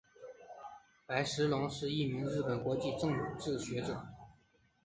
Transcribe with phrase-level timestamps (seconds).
[1.05, 4.03] 白石隆是一名日本国际政治学者。